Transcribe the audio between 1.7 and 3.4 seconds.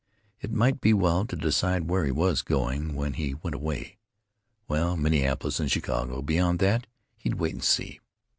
where he was going when he